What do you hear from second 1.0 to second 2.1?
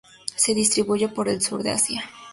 por el sur de Asia.